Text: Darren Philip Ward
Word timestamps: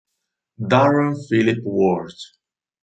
Darren 0.69 1.13
Philip 1.29 1.61
Ward 1.63 2.17